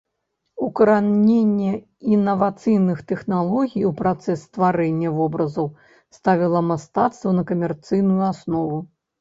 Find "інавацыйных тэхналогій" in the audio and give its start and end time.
2.15-3.83